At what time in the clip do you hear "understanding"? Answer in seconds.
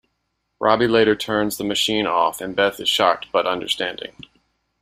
3.45-4.15